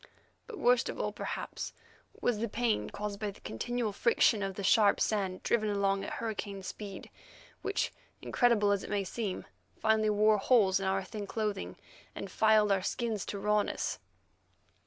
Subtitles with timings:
[0.47, 1.73] But worst of all perhaps,
[2.21, 6.13] was the pain caused by the continual friction of the sharp sand driven along at
[6.13, 7.11] hurricane speed,
[7.61, 9.45] which, incredible as it may seem,
[9.77, 11.75] finally wore holes in our thin clothing
[12.15, 13.99] and filed our skins to rawness.